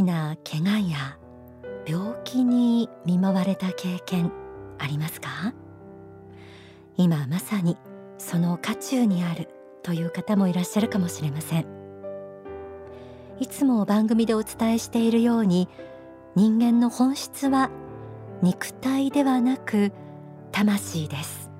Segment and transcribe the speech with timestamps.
[0.00, 1.18] きな怪我や
[1.86, 4.32] 病気に見舞われた経験
[4.78, 5.52] ありますか？
[6.96, 7.76] 今まさに
[8.16, 9.50] その渦中にある
[9.82, 11.66] という方もいらっしゃるかもしれません。
[13.40, 15.68] いつも番組でお伝えしているように
[16.34, 17.70] 人間の本質は
[18.40, 19.92] 肉体ではなく
[20.50, 21.50] 魂です。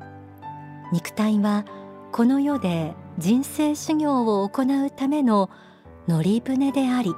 [0.95, 1.67] 肉体は
[2.11, 5.51] この世で人生修行を行うための
[6.09, 7.15] 乗り船であり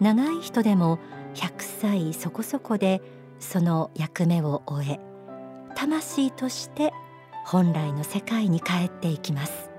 [0.00, 0.98] 長い人でも
[1.34, 3.02] 100歳そこそこで
[3.38, 5.00] その役目を終え
[5.74, 6.92] 魂として
[7.44, 9.70] 本来の世界に帰っていきます。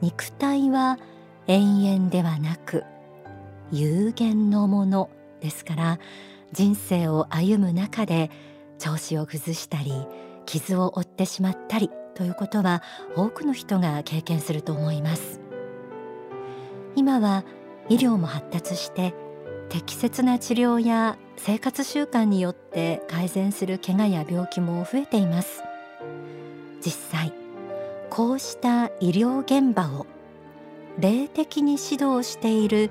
[0.00, 0.98] 肉体は
[1.46, 2.84] 永遠ではなく
[3.70, 5.10] 有限のもの
[5.40, 5.98] ですから
[6.52, 8.30] 人生を歩む中で
[8.78, 9.92] 調子を崩したり
[10.44, 12.82] 傷を負ってしまったりということは
[13.16, 15.40] 多くの人が経験すると思います。
[16.94, 17.44] 今は
[17.88, 19.14] 医療も発達して
[19.68, 25.62] 適切な治療や生活習慣によって改善する怪我や病気も増えています。
[26.84, 27.32] 実際
[28.10, 30.06] こうした医療現場を
[30.98, 32.90] 霊的に指導している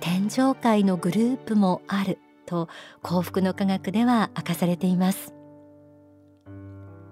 [0.00, 2.68] 天上界のグループもあると
[3.02, 5.34] 幸福の科学では明かされています。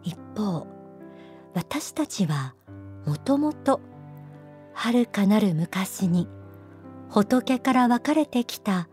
[0.03, 0.67] 一方
[1.55, 2.55] 私たちは
[3.06, 3.81] もともと
[4.73, 6.28] 遥かなる昔に
[7.11, 8.89] 仏から分かれてきた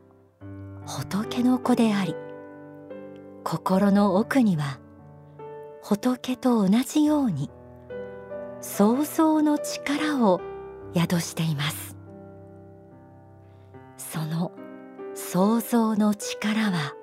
[0.88, 2.16] 仏の子であり
[3.44, 4.80] 心の奥には
[5.84, 7.52] 仏と同じように
[8.60, 10.42] 想像の力を
[10.96, 11.96] 宿しています。
[13.98, 14.52] その
[15.14, 16.96] 想像の力は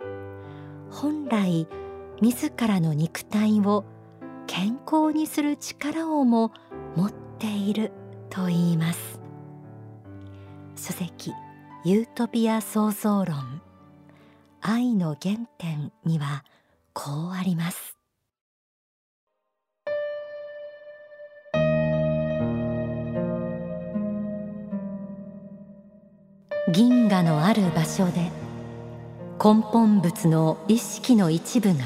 [0.90, 1.68] 本来
[2.20, 3.84] 自らの肉体を
[4.48, 6.50] 健康にする力をも
[6.96, 7.92] 持っている
[8.30, 9.23] と言います。
[10.76, 11.32] 書籍
[11.84, 13.62] ユートピア創造論。
[14.60, 16.44] 愛の原点には
[16.94, 17.96] こうあります。
[26.72, 28.32] 銀河のある場所で
[29.38, 31.84] 根本物の意識の一部が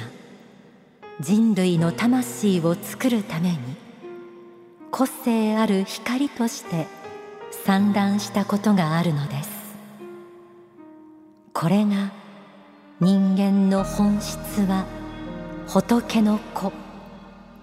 [1.21, 3.59] 人類の魂を作るために
[4.91, 6.87] 個性ある光として
[7.51, 9.51] 散乱したことがあるのです。
[11.53, 12.13] これが
[13.01, 14.85] 人間の本質は
[15.67, 16.73] 仏の子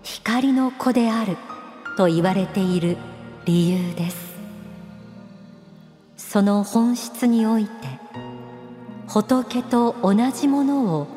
[0.03, 1.38] 光の子である
[1.97, 2.97] と言われている
[3.46, 4.35] 理由です。
[6.17, 7.72] その本質において
[9.07, 11.07] 仏と同じものを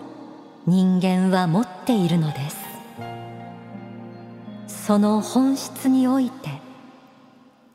[0.66, 2.56] 人間は持っているのです。
[4.68, 6.57] その本質において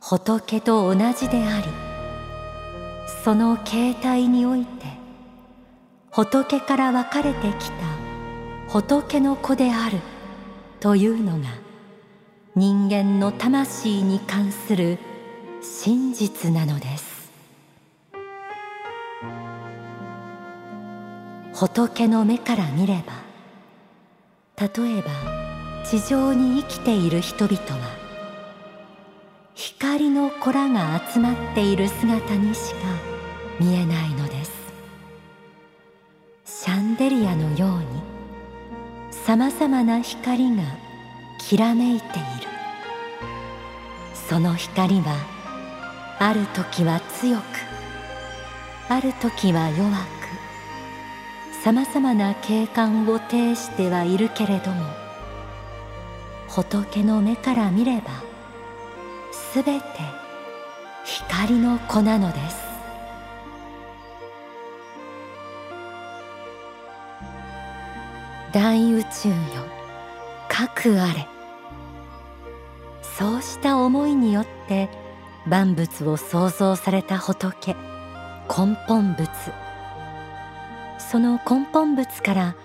[0.06, 1.68] 仏と同じであり
[3.24, 4.86] その形態において
[6.12, 7.76] 仏から分かれてきた
[8.68, 10.00] 仏の子である
[10.82, 11.48] というのが
[12.54, 15.00] 人間の魂に関する
[15.62, 17.32] 真実なのです。
[21.54, 23.14] 仏の目から見れば
[24.62, 28.03] 例えば地上に生きている人々は
[29.56, 32.78] 光の子らが集まっている姿にしか
[33.60, 34.52] 見えないのです。
[36.46, 37.86] シャンデリアのように
[39.12, 40.64] さまざまな光が
[41.40, 42.54] きらめいている。
[44.34, 45.18] その光は
[46.18, 47.44] ある時は強く
[48.90, 54.86] ある時は弱くさまざまな景観を呈してはいるけれども
[56.48, 58.33] 仏の目から見れば
[59.54, 59.84] すべて
[61.06, 62.58] 光の子なのです。
[68.52, 69.36] 大宇宙よ
[70.50, 71.28] 核あれ。
[73.04, 74.90] そうした思いによって
[75.46, 77.76] 万物を創造された仏
[78.50, 79.28] 根本物
[80.98, 82.56] その根本物から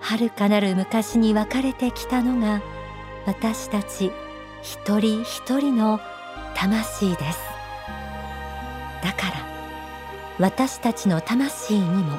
[0.00, 2.60] 遥かなる昔に分かれてきたのが
[3.24, 4.12] 私たち
[4.62, 5.98] 一人一人の
[6.54, 7.38] 魂です。
[9.02, 9.32] だから
[10.38, 12.18] 私たちの魂にも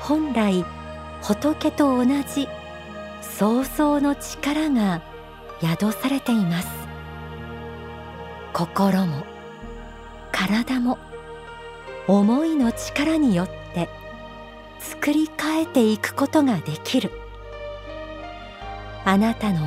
[0.00, 0.64] 本来
[1.22, 2.48] 仏と同じ
[3.20, 5.02] 創造の力が
[5.60, 6.68] 宿されています。
[8.52, 9.24] 心も
[10.32, 10.98] 体も
[12.06, 13.88] 思いの力によって
[14.78, 17.10] 作り変えていくことができる。
[19.04, 19.66] あなたの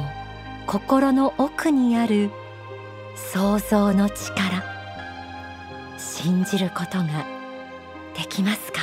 [0.67, 2.29] 心の奥にある
[3.31, 4.63] 想像の力。
[5.97, 7.25] 信じることが
[8.15, 8.79] できますか？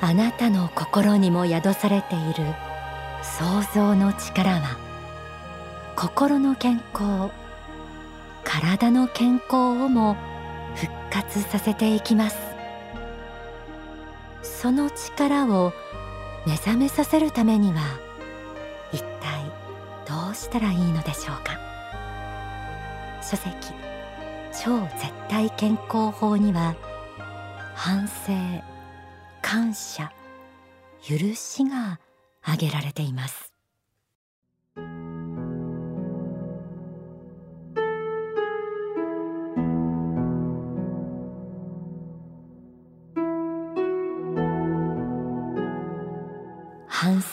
[0.00, 2.44] あなたの心にも宿されている
[3.22, 4.76] 想像の力は
[5.96, 7.30] 心の健康
[8.60, 10.16] 体の健康をも
[10.74, 12.36] 復活させていきます。
[14.42, 15.72] その力を
[16.44, 17.82] 目覚めさせるためには
[18.92, 19.44] 一体
[20.08, 21.56] どうしたらいいのでしょうか。
[23.22, 23.54] 書籍
[24.52, 26.74] 超絶対健康法には
[27.76, 28.32] 反省
[29.40, 30.10] 感謝
[31.00, 32.00] 許しが
[32.42, 33.52] 挙げられています。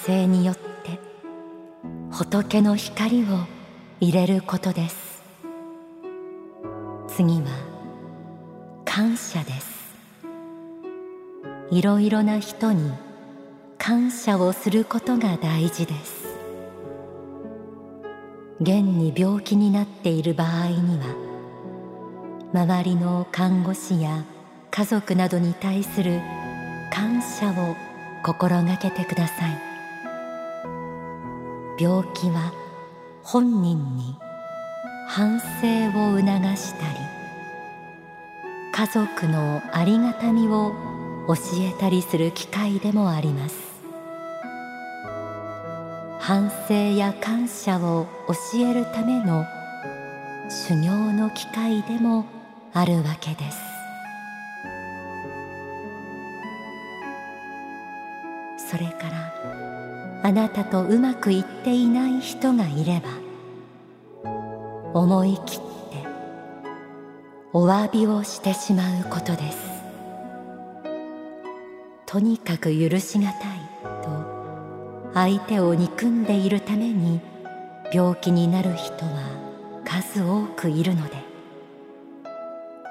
[0.05, 0.99] 反省によって
[2.11, 3.39] 仏の光を
[3.99, 5.23] 入れることです。
[7.07, 7.47] 次は
[8.85, 9.95] 感謝です。
[11.71, 12.91] いろいろな人に
[13.79, 16.27] 感謝をすることが大事です。
[18.61, 21.15] 現に病気になっている場合には
[22.53, 24.23] 周りの看護師や
[24.69, 26.21] 家族などに対する
[26.93, 27.75] 感謝を
[28.23, 29.74] 心がけてください。
[31.77, 32.53] 病気は
[33.23, 34.15] 本人に
[35.07, 35.45] 反省
[35.89, 36.25] を促
[36.55, 36.99] したり
[38.71, 40.73] 家族のありがたみを
[41.27, 43.55] 教えたりする機会でもあります。
[46.19, 49.45] 反省や感謝を教えるための
[50.49, 52.25] 修行の機会でも
[52.73, 53.57] あるわけです。
[58.71, 59.54] それから
[60.25, 64.31] あなたとうまくいっていない人がいれば
[64.91, 65.63] 思い切って
[67.53, 69.59] お詫びをしてしまうことです。
[72.07, 73.59] とにかく許しがたい
[74.01, 77.21] と相手を憎んでいるために
[77.93, 79.29] 病気になる人は
[79.85, 81.17] 数多くいるので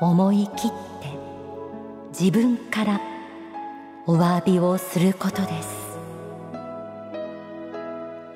[0.00, 1.08] 思い切って
[2.16, 3.00] 自分から
[4.06, 5.83] お詫びをすることです。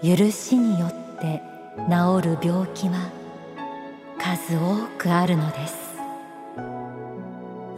[0.01, 1.43] 許しによって
[1.89, 3.11] 治る病気は
[4.17, 5.77] 数多くあるのです。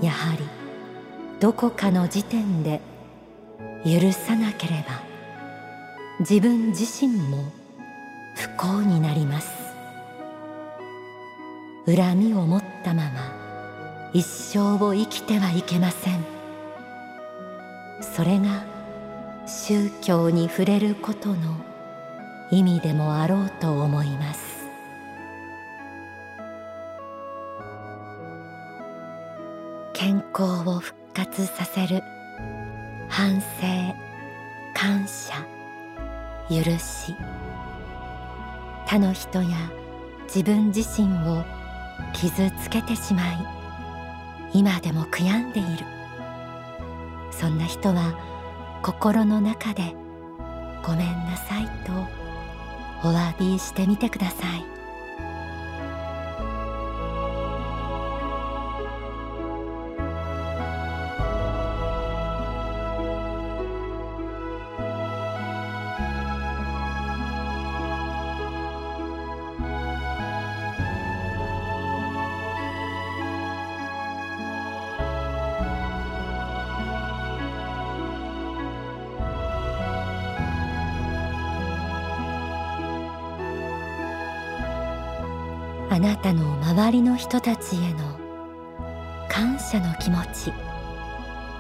[0.03, 0.45] やはり
[1.41, 2.81] どこかの時点で
[3.85, 5.03] 許さなければ
[6.21, 7.51] 自分自身も
[8.35, 9.51] 不幸になります。
[11.87, 16.23] 恨みを持ったまま一生を生きてはいけません。
[18.03, 18.65] それが
[19.47, 21.70] 宗教に触れることの
[22.53, 24.69] 意味でもあろうと思います。
[29.93, 32.03] 健康を復活させる
[33.09, 33.47] 反省
[34.75, 35.35] 感謝
[36.49, 37.15] 許し。
[38.87, 39.71] 他の人や
[40.25, 41.45] 自分自身を
[42.13, 43.47] 傷つけてしまい
[44.53, 45.85] 今でも悔やんでいる。
[47.31, 48.19] そんな人は
[48.83, 49.95] 心の中で
[50.85, 52.20] ごめんなさいと
[53.03, 54.80] お詫びしてみてください。
[86.91, 88.19] 周りの人たちへの
[89.29, 90.51] 感謝の気持ち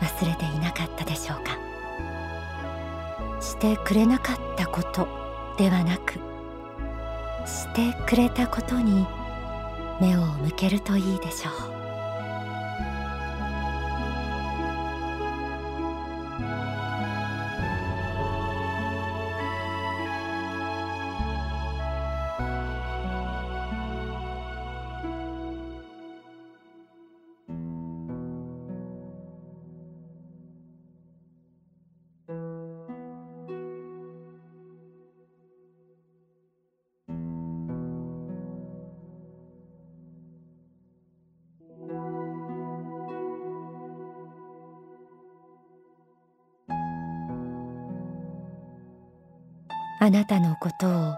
[0.00, 1.56] 忘れていなかったでしょうか？
[3.40, 5.06] してくれなかったこと
[5.56, 6.14] ではなく
[7.46, 9.06] してくれたことに
[10.00, 11.79] 目を向けるといいでしょう。
[50.02, 51.14] あなたのことを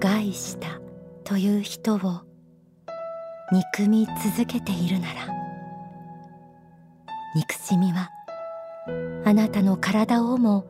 [0.00, 0.80] 害した
[1.22, 1.98] という人を
[3.52, 5.28] 憎み続けているなら
[7.36, 8.10] 憎しみは
[9.24, 10.66] あなたの体をも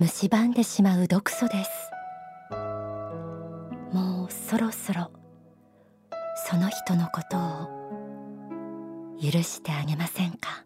[0.00, 1.70] 蝕んでしまう毒素です。
[3.92, 5.10] もうそろそろ
[6.48, 7.68] その人のことを
[9.20, 10.64] 許してあげませんか？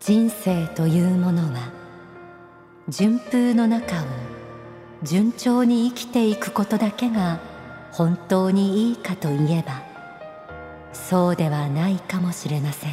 [0.00, 1.70] 人生というものは
[2.88, 4.06] 順風の中を
[5.02, 7.38] 順調に生きていくことだけが
[7.92, 9.82] 本当にいいかといえば
[10.94, 12.92] そうではないかもしれません。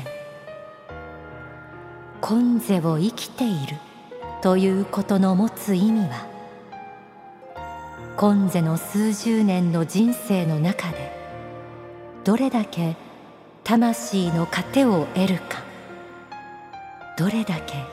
[2.19, 3.77] 今世を生きている
[4.41, 6.27] ということの持つ意味は
[8.17, 11.15] 今世の数十年の人生の中で
[12.25, 12.97] どれだけ
[13.63, 15.66] 魂の糧を得るか。
[17.17, 17.83] どれだけ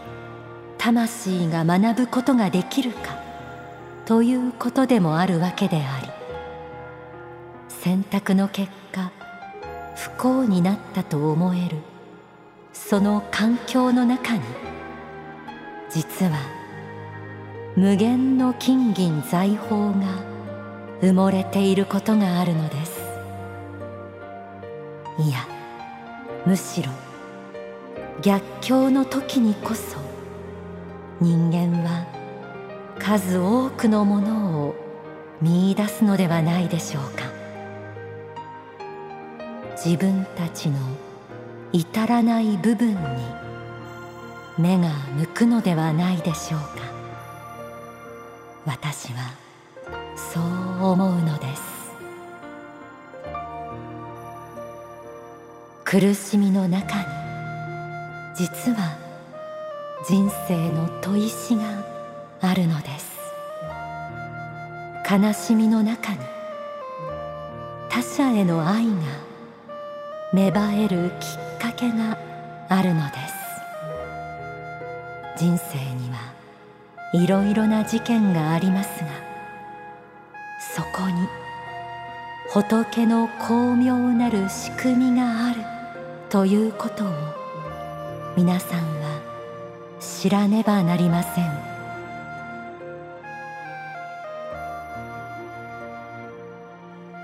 [0.76, 3.19] 魂が学ぶことができるか
[4.04, 6.09] ということでもあるわけであり
[7.69, 9.11] 選択の結果
[9.97, 11.78] 不幸になったと思える
[12.75, 14.43] その環境の中に
[15.90, 16.33] 実は
[17.76, 20.23] 無限の金銀財宝が
[21.00, 23.02] 埋もれていることがあるのです。
[25.19, 25.47] いや
[26.45, 26.90] むしろ
[28.25, 29.99] 逆境の時にこそ
[31.21, 32.07] 人間は
[32.99, 34.75] 数多くのものを
[35.43, 37.25] 見いだすのではないでしょうか。
[39.76, 40.78] 自分たちの
[41.71, 42.97] 至らない部分に
[44.57, 44.88] 目が
[45.19, 46.66] 向くのではないでしょうか。
[48.64, 49.35] 私は
[50.16, 51.62] そう思うのです。
[55.85, 57.13] 苦しみの中に
[58.36, 58.98] 実は
[60.08, 61.62] 人生の砥石が
[62.40, 63.14] あるのです。
[65.08, 66.18] 悲しみの中に
[67.88, 68.92] 他者への愛が
[70.32, 72.18] 芽生えるきっかけが
[72.68, 73.34] あるのです。
[75.36, 76.34] 人生には
[77.12, 79.10] いろいろな事件がありますが
[80.74, 81.28] そこに
[82.50, 85.60] 仏の巧妙なる仕組みがある
[86.30, 87.43] ということを
[88.36, 89.20] 皆さんは
[90.00, 91.74] 知らねばなりません。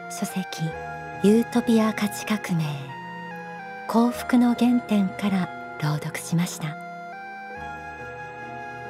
[0.09, 0.63] 書籍
[1.25, 2.65] ユートピア価値革命。
[3.89, 5.49] 幸福の原点から
[5.83, 6.77] 朗読しました。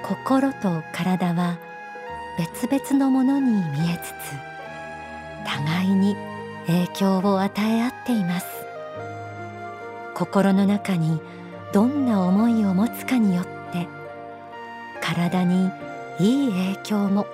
[0.02, 1.56] 心と体は
[2.36, 4.50] 別々のものに見えつつ
[5.46, 6.16] 互いに
[6.66, 8.46] 影響を与え合っています。
[10.14, 11.18] 心の中に
[11.72, 13.86] どんな思いを持つかによって
[15.00, 15.70] 体に
[16.18, 17.26] いい影響も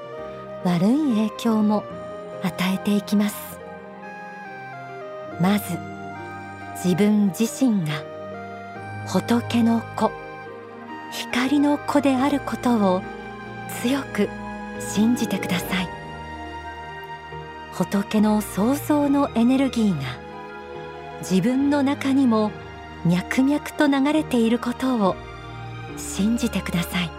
[0.65, 1.85] 悪い影響も
[2.43, 3.59] 与えていきます。
[5.41, 5.79] まず
[6.75, 8.03] 自分自身が
[9.07, 10.11] 仏の子
[11.13, 13.03] 光の子であることを
[13.83, 14.29] 強く
[14.81, 15.89] 信じてください。
[17.73, 20.03] 仏の創造のエネルギーが
[21.21, 22.51] 自分の中にも
[23.07, 25.15] 脈々と流れていることを
[25.97, 27.11] 信じてください。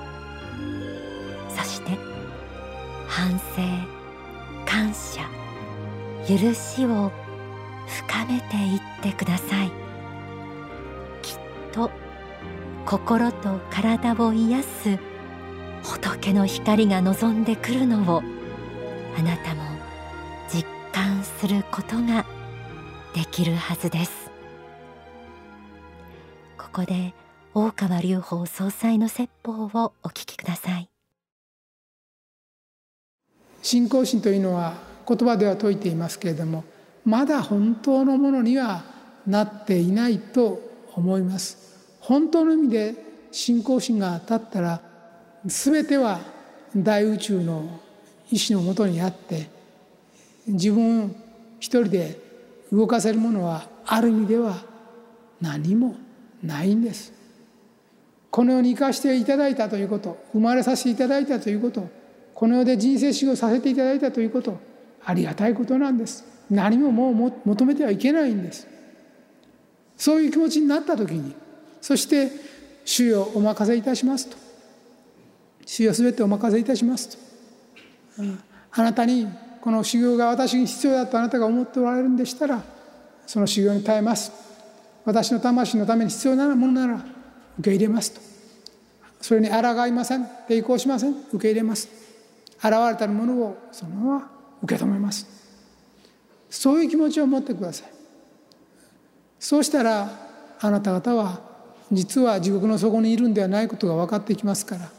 [1.50, 1.98] そして
[3.08, 3.62] 反省
[4.66, 5.22] 感謝
[6.28, 7.12] 許しを
[7.88, 9.72] 深めていってください。
[11.22, 11.40] きっ
[11.72, 11.90] と
[12.86, 15.00] 心と体を癒す
[15.84, 18.22] 仏の光が望んでくるのを
[19.18, 19.64] あなたも
[20.54, 22.26] 実感することが
[23.14, 24.17] できるはずです。
[26.78, 27.16] ここで
[27.56, 30.88] 大川隆法総裁の説法をお聞きください。
[33.64, 34.76] 信仰心というのは
[35.08, 36.64] 言葉では説いていますけれども
[37.04, 38.84] まだ本当のものには
[39.26, 40.62] なっていないと
[40.94, 41.98] 思います。
[42.00, 42.94] 本当の意味で
[43.32, 44.80] 信仰心が立ったら
[45.48, 46.20] 全ては
[46.76, 47.80] 大宇宙の
[48.30, 49.50] 意志のもとにあって
[50.46, 51.16] 自分
[51.60, 52.22] 一人で
[52.72, 54.58] 動かせるものはある意味では
[55.42, 55.96] 何も
[56.44, 57.14] ないんです。
[58.30, 61.90] この世に生かしていただいたということ生まれさせていただいたということ
[62.36, 64.60] この世で人生修行させていただいたということ
[65.04, 66.24] ありがたいことなんです。
[66.50, 68.68] 何ももう求めてはいけないんです。
[69.98, 71.34] そういう気持ちになった時に
[71.82, 72.32] そして
[72.86, 74.38] 「主よお任せいたします」と
[75.66, 77.10] 「主よ全てお任せいたします」
[78.18, 78.24] と、
[78.72, 79.28] あなたに
[79.62, 82.64] この修行が私に必要だとあなたが思っておられるんでしたら
[83.26, 84.47] その修行に耐えます。
[85.08, 86.96] 私の魂のために必要なものなら
[87.60, 88.20] 受け入れますと。
[89.22, 90.26] それに抗いません。
[90.50, 91.16] 抵抗しません。
[91.32, 91.88] 受け入れます
[92.58, 94.32] 現れたものをそのまま
[94.64, 95.26] 受け止めます。
[96.50, 97.92] そういう気持ちを持ってください。
[99.40, 100.10] そうしたら
[100.60, 101.40] あなた方は
[101.90, 104.90] 実は地獄の底にいるんではないことが分かってきますから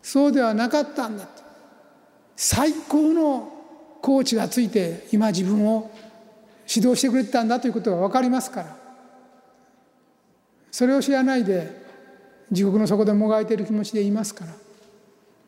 [0.00, 1.42] そうではなかったんだと。
[2.34, 3.52] 最高の
[4.00, 5.90] コーチがついて今自分を
[6.66, 8.83] 指導してくれてたんだということが分かりますから
[10.74, 11.70] それを知らないで
[12.50, 14.50] 地獄の底でもがいている気持ちでいますから。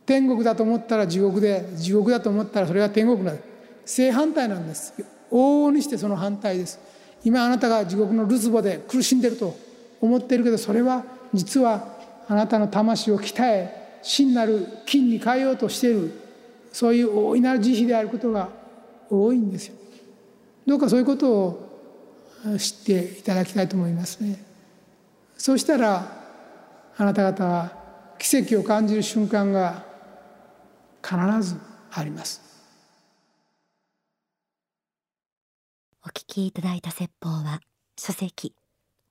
[0.06, 3.32] 天国だと思ったら地獄で地獄だと思ったらそれは天国だ。
[3.84, 4.94] 正反対なんです。
[5.32, 6.78] 往々にしてその反対です。
[7.24, 9.56] 今あなたが地獄のるつぼで苦しんでると
[10.00, 11.02] 思っているけどそれは
[11.34, 11.88] 実は
[12.28, 16.12] あなたの魂を鍛え真なる金に変えようとしている。
[16.72, 18.48] そういう大いなる慈悲であることが
[19.10, 19.74] 多いんですよ。
[20.68, 21.68] どうかそういうことを
[22.56, 24.45] 知っていただきたいと思いますね。
[25.36, 26.12] そうしたら
[26.96, 27.72] あなた方は
[28.18, 29.84] 奇跡を感じる瞬間が
[31.02, 31.56] 必ず
[31.92, 32.42] あります。
[36.04, 37.60] お聞きいただいた説法は
[37.98, 38.54] 書籍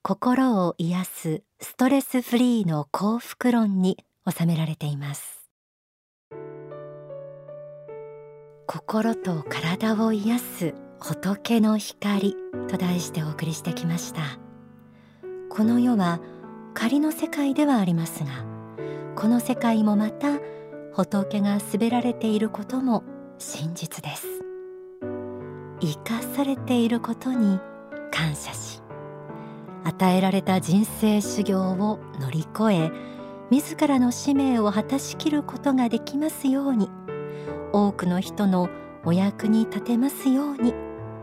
[0.02, 3.98] 心を癒すストレスフリーの幸福論に
[4.30, 5.50] 収められています。
[8.68, 12.36] 心と体を癒す仏の光
[12.68, 14.45] と題してお送りしてきました。
[15.56, 16.20] この世は
[16.74, 18.44] 仮の世界ではありますが
[19.16, 20.40] この世界もまた
[20.92, 23.04] 仏が滑られていることも
[23.38, 24.28] 真実です。
[25.80, 27.60] 生かされていることに
[28.12, 28.82] 感謝し
[29.86, 32.92] 与えられた人生修行を乗り越え
[33.50, 36.90] 自らの使命を果たしきることができますように
[37.72, 38.70] 多くの人の
[39.06, 40.74] お役に立てますように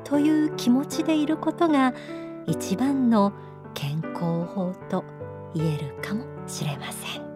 [0.05, 1.93] という気持ちでいることが
[2.47, 3.33] 一番の
[3.75, 5.05] 健康法と
[5.55, 7.33] 言えるかもしれません。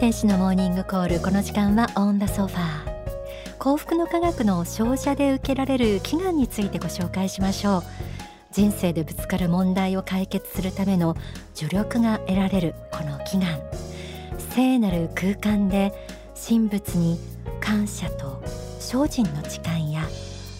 [0.00, 7.82] 天使のモーニングコールこの時間はオンダソファー幸福の科学の照射で受けられる祈願についてご紹介しましょう
[8.58, 11.16] 人生でぶつかる問題を解決するための
[11.54, 13.60] 助力が得られるこの祈願。
[14.50, 15.92] 聖なる空間で
[16.34, 17.20] 神仏に
[17.60, 18.42] 感謝と
[18.80, 20.02] 精進の誓いや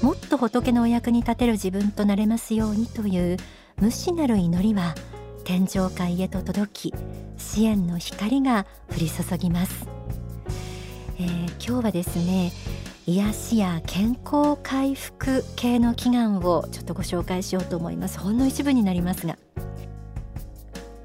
[0.00, 3.36] もっと仏のお役に立てる自分となれますようにという
[3.80, 4.94] 無視なる祈りは
[5.42, 6.94] 天上界へと届き
[7.36, 9.88] 支援の光が降り注ぎます、
[11.18, 12.52] えー、今日はですね
[13.08, 18.18] 癒しや健康回復系の祈願をちょっとご紹介しようと思います。
[18.20, 19.38] ほんの一部になりますが。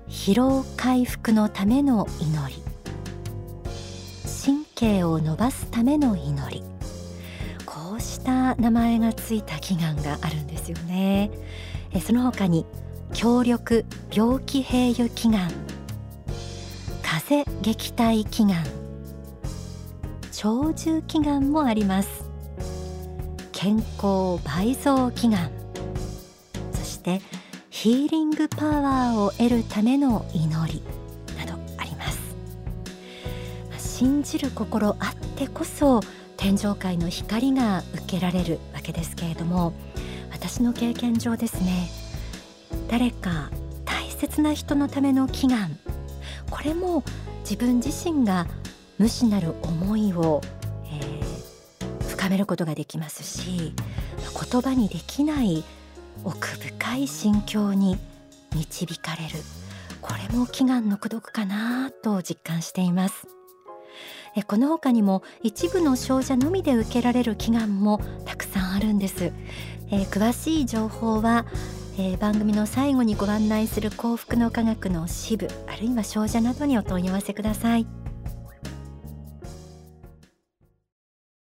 [0.09, 2.61] 疲労回復のための祈り。
[4.45, 6.61] 神経を伸ばすための祈り。
[7.65, 11.31] こうした名前がついた祈願があるんですよね。
[11.93, 12.65] えその他に
[13.13, 15.49] 強力病気併誘祈願。
[17.01, 18.82] 風邪撃退祈願。
[20.43, 22.25] 長寿祈願もあります。
[23.53, 25.49] 健康倍増祈願。
[26.73, 27.21] そして
[27.69, 30.83] ヒーリングパワーを得るための祈り
[31.37, 32.19] などあります。
[33.77, 36.01] 信じる心あってこそ
[36.35, 39.71] 天上界の光が受けられるわけですけれども
[40.29, 41.87] 私の経験上ですね
[42.89, 43.49] 誰か
[43.85, 45.77] 大切な人のための祈願
[46.51, 47.01] これも
[47.49, 48.45] 自分自身が
[48.97, 50.41] 無視なる思いを、
[50.85, 53.73] えー、深めることができますし
[54.51, 55.63] 言葉にできない
[56.23, 57.97] 奥深い心境に
[58.55, 59.39] 導かれる。
[60.01, 63.27] これも祈願の功徳かなと実感しています。
[64.47, 69.31] この他にも一部の少女のみで受けられる祈願もたくさんあるんです、
[69.91, 71.45] えー、詳しい情報は
[71.95, 78.02] えー、番組の最後にご案内する幸福の科学の支部あるいは少女などにお問い合わせください。